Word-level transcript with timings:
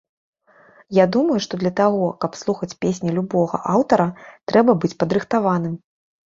Я 0.97 1.05
думаю, 1.15 1.35
што 1.47 1.53
для 1.63 1.71
таго, 1.81 2.07
каб 2.25 2.31
слухаць 2.41 2.71
песні 2.87 3.09
любога 3.19 3.63
аўтара, 3.77 4.11
трэба 4.55 4.71
быць 4.83 4.95
падрыхтаваным. 5.05 5.81